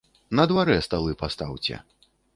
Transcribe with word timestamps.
На 0.37 0.45
дварэ 0.51 0.77
сталы 0.87 1.13
пастаўце. 1.21 1.75